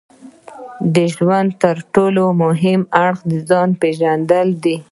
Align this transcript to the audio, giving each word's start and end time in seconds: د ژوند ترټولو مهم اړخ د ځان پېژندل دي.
د 0.95 0.95
ژوند 1.15 1.49
ترټولو 1.63 2.23
مهم 2.43 2.81
اړخ 3.03 3.17
د 3.29 3.31
ځان 3.49 3.69
پېژندل 3.81 4.47
دي. 4.63 4.75